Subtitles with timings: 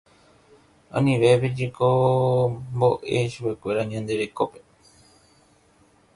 [0.95, 4.59] Anive jahekomboʼe chupekuéra ñande rekópe.